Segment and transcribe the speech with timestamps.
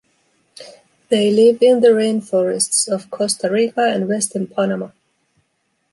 [1.09, 4.89] They live in the rainforests of Costa Rica and western Panama.